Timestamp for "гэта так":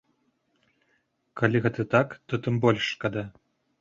1.65-2.17